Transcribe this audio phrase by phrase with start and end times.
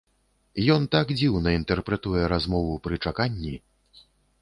[0.75, 3.55] Ён так дзіўна інтэрпрэтуе размову пры чаканні.